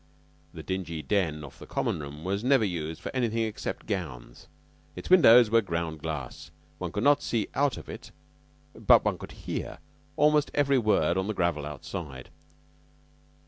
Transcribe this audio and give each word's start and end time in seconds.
The 0.51 0.63
dingy 0.63 1.03
den 1.03 1.43
off 1.43 1.59
the 1.59 1.67
Common 1.67 1.99
room 1.99 2.23
was 2.23 2.43
never 2.43 2.65
used 2.65 2.99
for 2.99 3.15
anything 3.15 3.43
except 3.43 3.85
gowns. 3.85 4.47
Its 4.95 5.11
windows 5.11 5.51
were 5.51 5.61
ground 5.61 5.99
glass; 5.99 6.49
one 6.79 6.91
could 6.91 7.03
not 7.03 7.21
see 7.21 7.49
out 7.53 7.77
of 7.77 7.87
it, 7.87 8.09
but 8.73 9.05
one 9.05 9.19
could 9.19 9.33
hear 9.45 9.77
almost 10.15 10.49
every 10.55 10.79
word 10.79 11.17
on 11.19 11.27
the 11.27 11.35
gravel 11.35 11.67
outside. 11.67 12.31